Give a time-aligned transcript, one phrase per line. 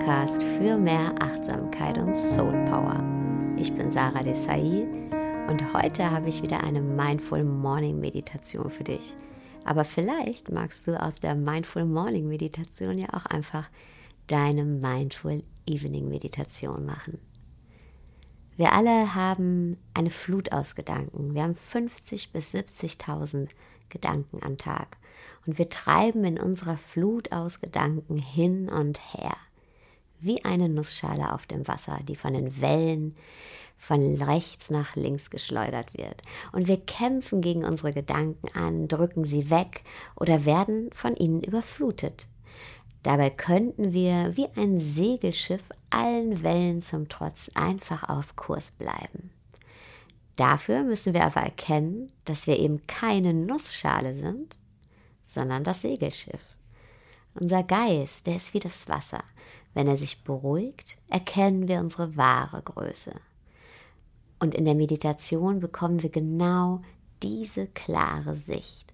[0.00, 3.04] Podcast für mehr Achtsamkeit und Soul Power.
[3.58, 4.86] Ich bin Sarah Desai
[5.46, 9.14] und heute habe ich wieder eine Mindful Morning Meditation für dich.
[9.64, 13.68] Aber vielleicht magst du aus der Mindful Morning Meditation ja auch einfach
[14.26, 17.18] deine Mindful Evening Meditation machen.
[18.56, 21.34] Wir alle haben eine Flut aus Gedanken.
[21.34, 23.50] Wir haben 50 bis 70.000
[23.90, 24.96] Gedanken am Tag.
[25.44, 29.36] Und wir treiben in unserer Flut aus Gedanken hin und her.
[30.20, 33.14] Wie eine Nussschale auf dem Wasser, die von den Wellen
[33.78, 36.20] von rechts nach links geschleudert wird.
[36.52, 39.82] Und wir kämpfen gegen unsere Gedanken an, drücken sie weg
[40.16, 42.26] oder werden von ihnen überflutet.
[43.02, 49.30] Dabei könnten wir wie ein Segelschiff allen Wellen zum Trotz einfach auf Kurs bleiben.
[50.36, 54.58] Dafür müssen wir aber erkennen, dass wir eben keine Nussschale sind,
[55.22, 56.42] sondern das Segelschiff.
[57.34, 59.22] Unser Geist, der ist wie das Wasser.
[59.74, 63.12] Wenn er sich beruhigt, erkennen wir unsere wahre Größe.
[64.38, 66.82] Und in der Meditation bekommen wir genau
[67.22, 68.92] diese klare Sicht.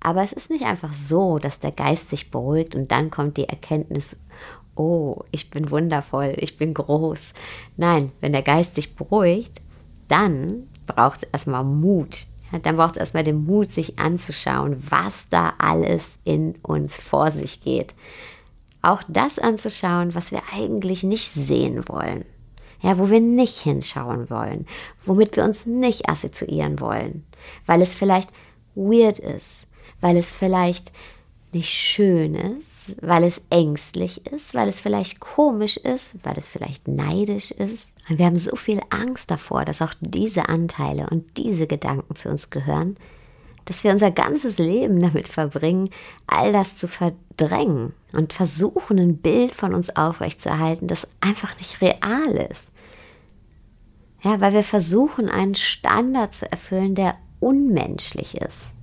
[0.00, 3.48] Aber es ist nicht einfach so, dass der Geist sich beruhigt und dann kommt die
[3.48, 4.18] Erkenntnis,
[4.74, 7.32] oh, ich bin wundervoll, ich bin groß.
[7.76, 9.62] Nein, wenn der Geist sich beruhigt,
[10.08, 12.26] dann braucht es erstmal Mut.
[12.62, 17.60] Dann braucht es erstmal den Mut, sich anzuschauen, was da alles in uns vor sich
[17.60, 17.94] geht.
[18.86, 22.24] Auch das anzuschauen, was wir eigentlich nicht sehen wollen.
[22.80, 24.64] Ja, wo wir nicht hinschauen wollen,
[25.04, 27.26] womit wir uns nicht assoziieren wollen,
[27.64, 28.30] weil es vielleicht
[28.76, 29.66] weird ist,
[30.00, 30.92] weil es vielleicht
[31.52, 36.86] nicht schön ist, weil es ängstlich ist, weil es vielleicht komisch ist, weil es vielleicht
[36.86, 37.92] neidisch ist.
[38.08, 42.28] Und wir haben so viel Angst davor, dass auch diese Anteile und diese Gedanken zu
[42.28, 42.96] uns gehören,
[43.66, 45.90] dass wir unser ganzes Leben damit verbringen,
[46.26, 52.32] all das zu verdrängen und versuchen, ein Bild von uns aufrechtzuerhalten, das einfach nicht real
[52.50, 52.72] ist.
[54.24, 58.74] Ja, weil wir versuchen, einen Standard zu erfüllen, der unmenschlich ist.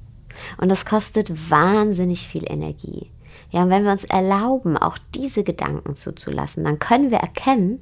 [0.58, 3.10] Und das kostet wahnsinnig viel Energie.
[3.50, 7.80] Ja, und wenn wir uns erlauben, auch diese Gedanken zuzulassen, dann können wir erkennen,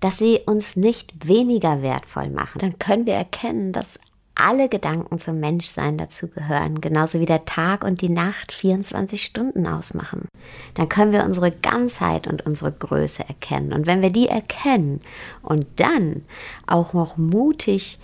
[0.00, 2.58] dass sie uns nicht weniger wertvoll machen.
[2.58, 3.98] Dann können wir erkennen, dass
[4.38, 10.28] alle Gedanken zum Menschsein dazugehören, genauso wie der Tag und die Nacht 24 Stunden ausmachen.
[10.74, 13.72] Dann können wir unsere Ganzheit und unsere Größe erkennen.
[13.72, 15.00] Und wenn wir die erkennen
[15.42, 16.22] und dann
[16.66, 17.98] auch noch mutig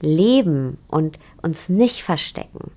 [0.00, 2.70] leben und uns nicht verstecken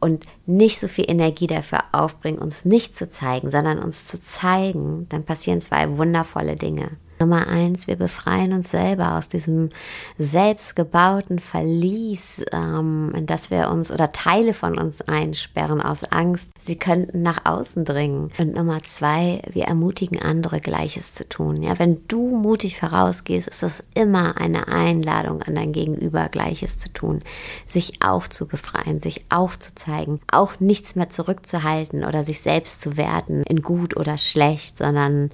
[0.00, 5.06] und nicht so viel Energie dafür aufbringen, uns nicht zu zeigen, sondern uns zu zeigen,
[5.08, 6.90] dann passieren zwei wundervolle Dinge.
[7.22, 9.70] Nummer eins, wir befreien uns selber aus diesem
[10.18, 16.76] selbstgebauten Verlies, ähm, in das wir uns oder Teile von uns einsperren aus Angst, sie
[16.76, 18.32] könnten nach außen dringen.
[18.38, 21.62] Und Nummer zwei, wir ermutigen andere Gleiches zu tun.
[21.62, 26.92] Ja, wenn du mutig vorausgehst, ist das immer eine Einladung an dein Gegenüber Gleiches zu
[26.92, 27.22] tun,
[27.66, 32.80] sich auch zu befreien, sich auch zu zeigen, auch nichts mehr zurückzuhalten oder sich selbst
[32.80, 35.30] zu werten in gut oder schlecht, sondern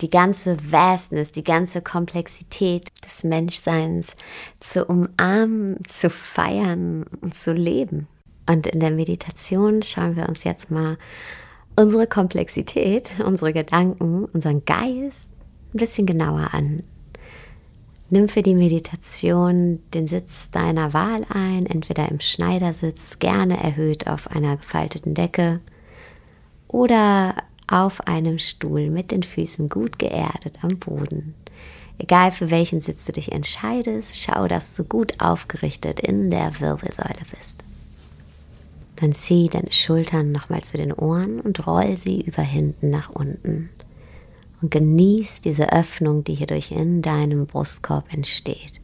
[0.00, 4.14] die ganze Vastness, die ganze Komplexität des Menschseins
[4.58, 8.08] zu umarmen, zu feiern und zu leben.
[8.48, 10.98] Und in der Meditation schauen wir uns jetzt mal
[11.76, 15.30] unsere Komplexität, unsere Gedanken, unseren Geist
[15.72, 16.82] ein bisschen genauer an.
[18.10, 24.30] Nimm für die Meditation den Sitz deiner Wahl ein, entweder im Schneidersitz, gerne erhöht auf
[24.30, 25.60] einer gefalteten Decke
[26.68, 27.34] oder
[27.72, 31.34] auf einem Stuhl mit den Füßen gut geerdet am Boden.
[31.98, 37.22] Egal für welchen Sitz du dich entscheidest, schau, dass du gut aufgerichtet in der Wirbelsäule
[37.36, 37.62] bist.
[38.96, 43.70] Dann zieh deine Schultern nochmal zu den Ohren und roll sie über hinten nach unten.
[44.60, 48.80] Und genieß diese Öffnung, die hierdurch in deinem Brustkorb entsteht.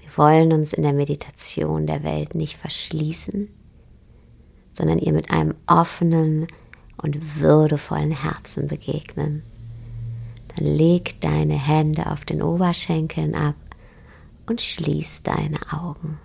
[0.00, 3.48] Wir wollen uns in der Meditation der Welt nicht verschließen,
[4.72, 6.46] sondern ihr mit einem offenen,
[6.96, 9.42] und würdevollen Herzen begegnen.
[10.54, 13.54] Dann leg deine Hände auf den Oberschenkeln ab
[14.46, 16.18] und schließ deine Augen.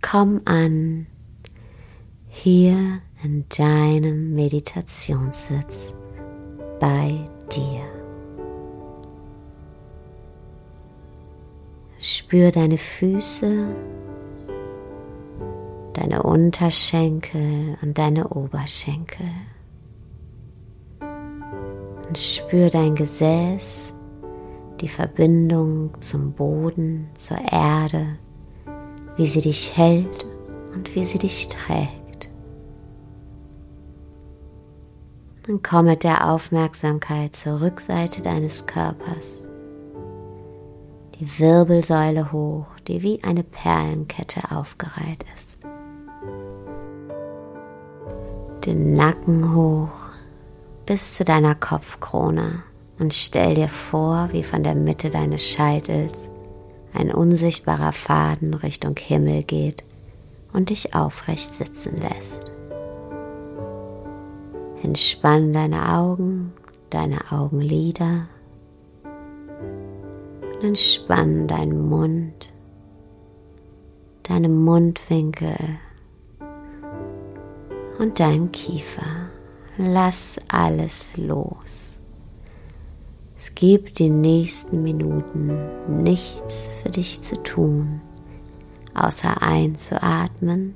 [0.00, 1.06] Komm an
[2.28, 5.92] hier in deinem Meditationssitz
[6.78, 7.82] bei dir.
[11.98, 13.74] Spür deine Füße
[15.98, 19.30] deine Unterschenkel und deine Oberschenkel.
[21.00, 23.92] Und spür dein Gesäß,
[24.80, 28.18] die Verbindung zum Boden, zur Erde,
[29.16, 30.26] wie sie dich hält
[30.74, 32.30] und wie sie dich trägt.
[35.46, 39.42] Dann komm mit der Aufmerksamkeit zur Rückseite deines Körpers.
[41.18, 45.57] Die Wirbelsäule hoch, die wie eine Perlenkette aufgereiht ist.
[48.68, 49.88] Den Nacken hoch
[50.84, 52.62] bis zu deiner Kopfkrone
[52.98, 56.28] und stell dir vor, wie von der Mitte deines Scheitels
[56.92, 59.84] ein unsichtbarer Faden Richtung Himmel geht
[60.52, 62.42] und dich aufrecht sitzen lässt.
[64.82, 66.52] Entspann deine Augen,
[66.90, 68.26] deine Augenlider
[70.42, 72.52] und entspann deinen Mund,
[74.24, 75.56] deine Mundwinkel
[77.98, 79.30] und deinen Kiefer.
[79.76, 81.92] Lass alles los.
[83.36, 85.56] Es gibt die nächsten Minuten
[86.02, 88.00] nichts für dich zu tun,
[88.94, 90.74] außer einzuatmen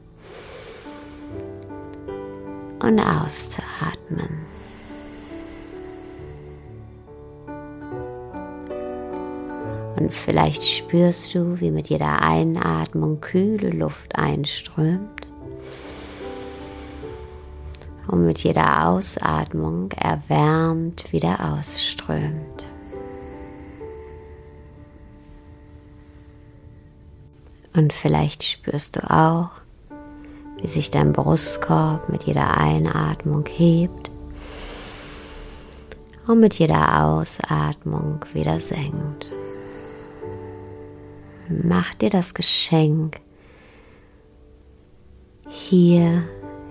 [2.81, 4.29] und auszuatmen.
[9.97, 15.32] Und vielleicht spürst du, wie mit jeder Einatmung kühle Luft einströmt
[18.09, 22.67] und mit jeder Ausatmung erwärmt wieder ausströmt.
[27.75, 29.51] Und vielleicht spürst du auch,
[30.61, 34.11] wie sich dein Brustkorb mit jeder Einatmung hebt
[36.27, 39.33] und mit jeder Ausatmung wieder senkt.
[41.49, 43.21] Mach dir das Geschenk,
[45.49, 46.23] hier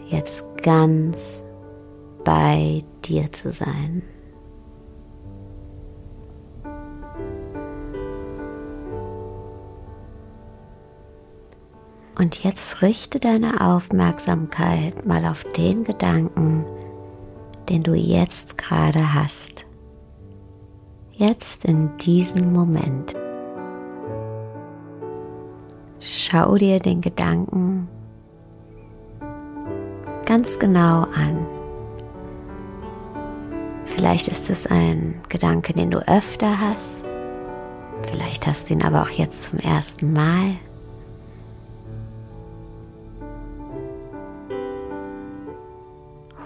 [0.07, 1.43] jetzt ganz
[2.23, 4.03] bei dir zu sein.
[12.17, 16.65] Und jetzt richte deine Aufmerksamkeit mal auf den Gedanken,
[17.67, 19.65] den du jetzt gerade hast.
[21.13, 23.15] Jetzt in diesem Moment.
[25.99, 27.87] Schau dir den Gedanken
[30.31, 31.45] ganz genau an.
[33.83, 37.03] Vielleicht ist es ein Gedanke, den du öfter hast.
[38.03, 40.55] Vielleicht hast du ihn aber auch jetzt zum ersten Mal.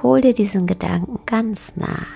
[0.02, 2.08] Hol dir diesen Gedanken ganz nah.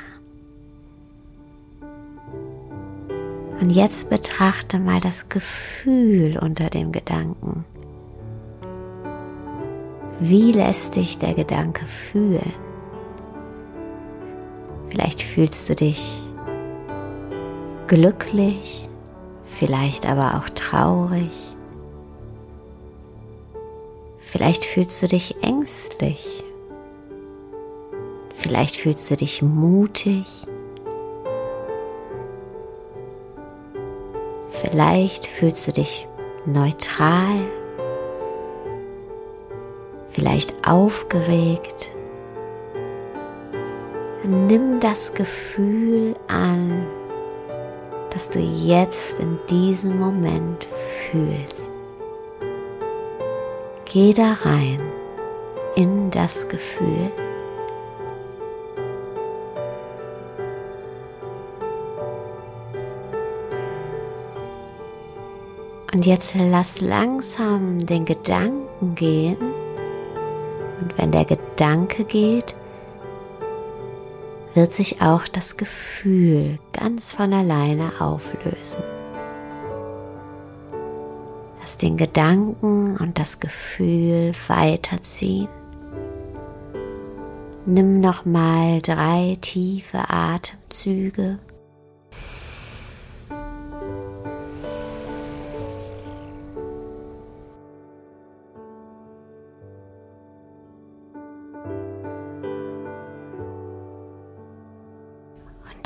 [3.62, 7.64] Und jetzt betrachte mal das Gefühl unter dem Gedanken.
[10.22, 12.54] Wie lässt dich der Gedanke fühlen?
[14.90, 16.22] Vielleicht fühlst du dich
[17.88, 18.90] glücklich,
[19.46, 21.32] vielleicht aber auch traurig.
[24.20, 26.44] Vielleicht fühlst du dich ängstlich.
[28.36, 30.26] Vielleicht fühlst du dich mutig.
[34.50, 36.08] Vielleicht fühlst du dich
[36.46, 37.40] neutral
[40.20, 41.92] vielleicht aufgeregt.
[44.24, 46.86] Nimm das Gefühl an,
[48.12, 50.68] das du jetzt in diesem Moment
[51.10, 51.72] fühlst.
[53.86, 54.82] Geh da rein
[55.78, 57.12] in das Gefühl.
[65.94, 69.38] Und jetzt lass langsam den Gedanken gehen,
[71.00, 72.56] wenn der Gedanke geht,
[74.54, 78.84] wird sich auch das Gefühl ganz von alleine auflösen.
[81.62, 85.48] Lass den Gedanken und das Gefühl weiterziehen.
[87.66, 91.40] Nimm nochmal drei tiefe Atemzüge.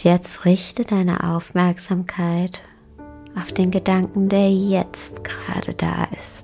[0.04, 2.62] Jetzt richte deine Aufmerksamkeit
[3.36, 6.44] auf den Gedanken, der jetzt gerade da ist.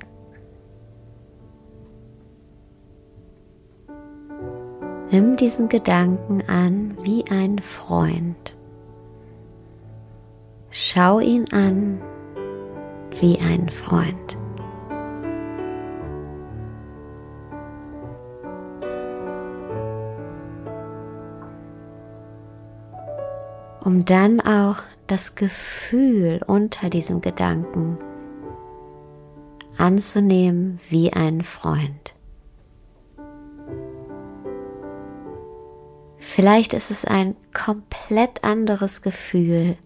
[5.11, 8.55] Nimm diesen Gedanken an wie ein Freund.
[10.69, 11.99] Schau ihn an
[13.19, 14.37] wie ein Freund.
[23.83, 27.97] Um dann auch das Gefühl unter diesem Gedanken
[29.77, 32.13] anzunehmen wie ein Freund.
[36.17, 39.77] Vielleicht ist es ein komplett anderes Gefühl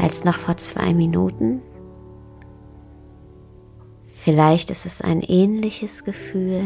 [0.00, 1.60] als noch vor zwei Minuten.
[4.14, 6.62] Vielleicht ist es ein ähnliches Gefühl.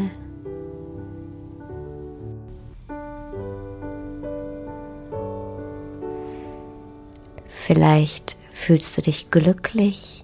[7.67, 10.23] Vielleicht fühlst du dich glücklich,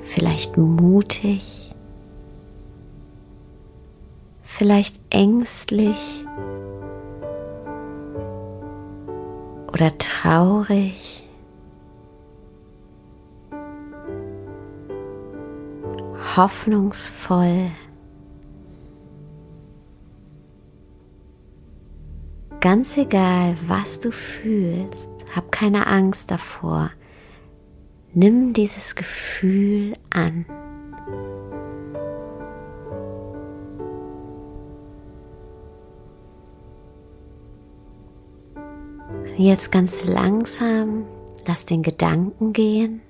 [0.00, 1.70] vielleicht mutig,
[4.42, 6.24] vielleicht ängstlich
[9.70, 11.22] oder traurig.
[16.36, 17.70] hoffnungsvoll.
[22.60, 26.90] Ganz egal, was du fühlst, hab keine Angst davor.
[28.14, 30.44] Nimm dieses Gefühl an.
[39.36, 41.04] Jetzt ganz langsam
[41.48, 43.00] lass den Gedanken gehen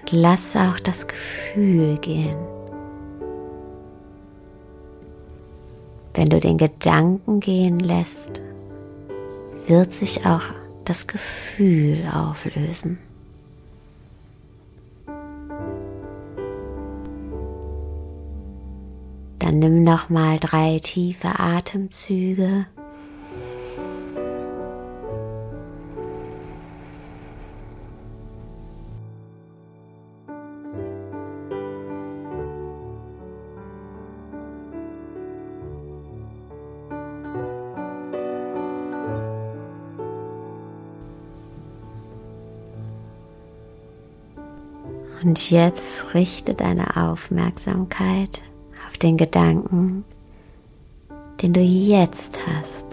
[0.00, 2.59] und lass auch das Gefühl gehen.
[6.20, 8.42] Wenn du den Gedanken gehen lässt,
[9.66, 10.42] wird sich auch
[10.84, 12.98] das Gefühl auflösen.
[19.38, 22.66] Dann nimm noch mal drei tiefe Atemzüge.
[45.22, 48.40] Und jetzt richte deine Aufmerksamkeit
[48.86, 50.04] auf den Gedanken,
[51.42, 52.86] den du jetzt hast.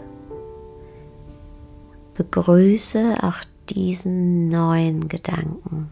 [2.16, 3.38] Begrüße auch
[3.70, 5.90] diesen neuen Gedanken.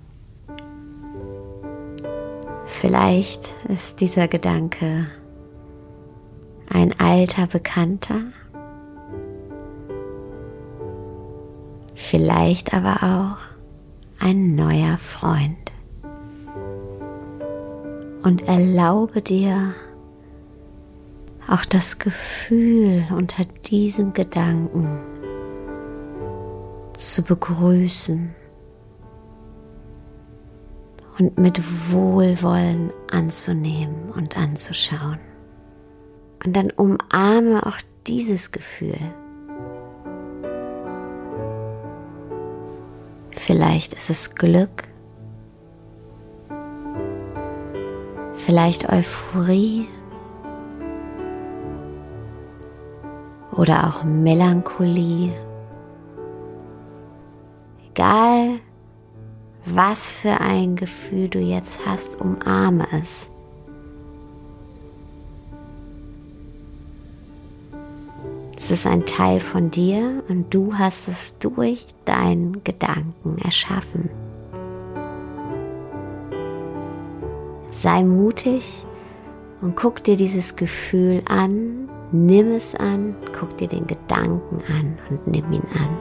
[2.65, 5.07] Vielleicht ist dieser Gedanke
[6.69, 8.23] ein alter Bekannter,
[11.93, 15.64] vielleicht aber auch ein neuer Freund
[18.25, 19.75] und erlaube dir
[21.47, 24.99] auch das Gefühl unter diesem Gedanken
[26.97, 28.33] zu begrüßen
[31.19, 35.19] und mit Wohlwollen anzunehmen und anzuschauen.
[36.43, 37.77] Und dann umarme auch
[38.07, 38.97] dieses Gefühl.
[43.29, 44.87] Vielleicht ist es Glück,
[48.45, 49.87] vielleicht Euphorie
[53.51, 55.33] oder auch Melancholie.
[57.89, 58.59] Egal,
[59.65, 63.29] was für ein Gefühl du jetzt hast, umarme es.
[68.57, 74.24] Es ist ein Teil von dir und du hast es durch deinen Gedanken erschaffen.
[77.77, 78.85] Sei mutig
[79.59, 85.27] und guck dir dieses Gefühl an, nimm es an, guck dir den Gedanken an und
[85.27, 85.97] nimm ihn an.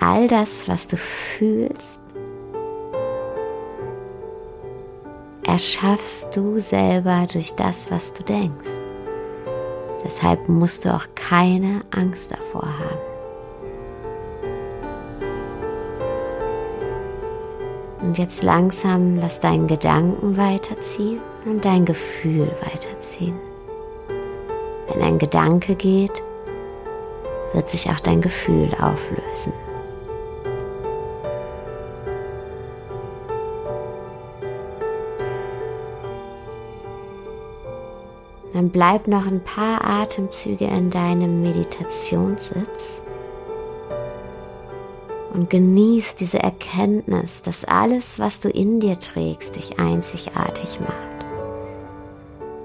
[0.00, 2.00] All das, was du fühlst,
[5.46, 8.80] erschaffst du selber durch das, was du denkst.
[10.02, 13.11] Deshalb musst du auch keine Angst davor haben.
[18.02, 23.38] Und jetzt langsam lass deinen Gedanken weiterziehen und dein Gefühl weiterziehen.
[24.88, 26.22] Wenn ein Gedanke geht,
[27.52, 29.52] wird sich auch dein Gefühl auflösen.
[38.52, 43.01] Dann bleib noch ein paar Atemzüge in deinem Meditationssitz
[45.32, 51.26] und genieß diese Erkenntnis, dass alles, was du in dir trägst, dich einzigartig macht.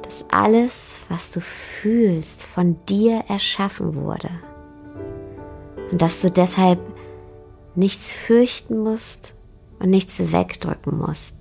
[0.02, 4.30] Dass alles, was du fühlst, von dir erschaffen wurde.
[5.92, 6.80] Und dass du deshalb
[7.76, 9.34] nichts fürchten musst
[9.80, 11.38] und nichts wegdrücken musst.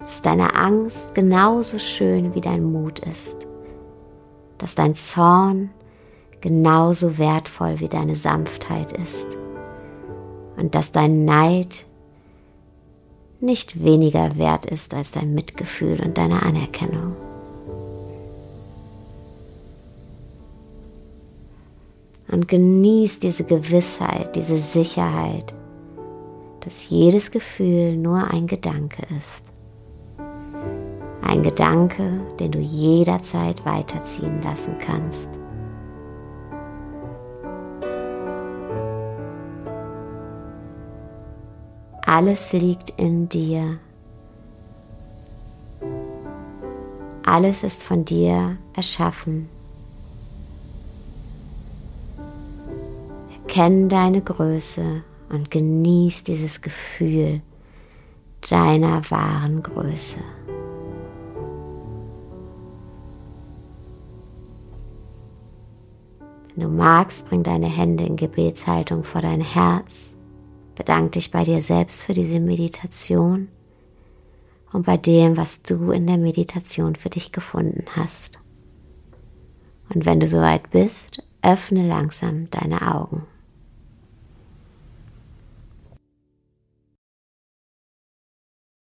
[0.00, 3.38] Dass deine Angst genauso schön wie dein Mut ist.
[4.58, 5.70] Dass dein Zorn
[6.40, 9.38] genauso wertvoll wie deine Sanftheit ist
[10.56, 11.86] und dass dein Neid
[13.40, 17.14] nicht weniger wert ist als dein Mitgefühl und deine Anerkennung.
[22.28, 25.54] Und genieß diese Gewissheit, diese Sicherheit,
[26.60, 29.44] dass jedes Gefühl nur ein Gedanke ist.
[31.22, 35.28] Ein Gedanke, den du jederzeit weiterziehen lassen kannst.
[42.16, 43.80] Alles liegt in dir.
[47.26, 49.48] Alles ist von dir erschaffen.
[53.32, 57.42] Erkenne deine Größe und genieß dieses Gefühl
[58.48, 60.20] deiner wahren Größe.
[66.54, 70.13] Wenn du magst, bring deine Hände in Gebetshaltung vor dein Herz.
[70.74, 73.48] Bedank dich bei dir selbst für diese Meditation
[74.72, 78.40] und bei dem, was du in der Meditation für dich gefunden hast.
[79.88, 83.26] Und wenn du soweit bist, öffne langsam deine Augen.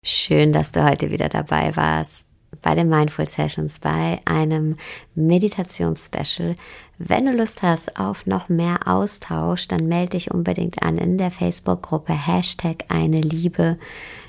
[0.05, 4.77] Schön, dass du heute wieder dabei warst bei den Mindful Sessions, bei einem
[5.15, 6.57] Meditationsspecial.
[6.99, 11.31] Wenn du Lust hast auf noch mehr Austausch, dann melde dich unbedingt an in der
[11.31, 13.79] Facebook-Gruppe Hashtag eine Liebe.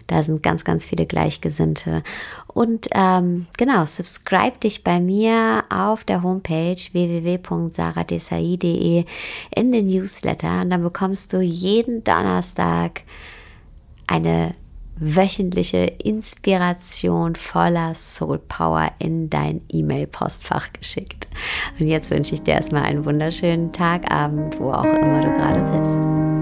[0.07, 2.03] Da sind ganz, ganz viele Gleichgesinnte.
[2.47, 9.05] Und ähm, genau, subscribe dich bei mir auf der Homepage www.saradesai.de
[9.55, 13.03] in den Newsletter und dann bekommst du jeden Donnerstag
[14.07, 14.55] eine
[14.95, 21.27] wöchentliche Inspiration voller Soul Power in dein E-Mail-Postfach geschickt.
[21.79, 25.61] Und jetzt wünsche ich dir erstmal einen wunderschönen Tag, Abend, wo auch immer du gerade
[25.77, 26.32] bist.